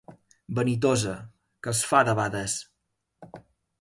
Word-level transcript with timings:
Vanitosa, 0.59 1.13
que 1.67 1.73
es 1.77 1.83
fa 1.91 2.03
de 2.09 2.17
bades. 2.21 2.57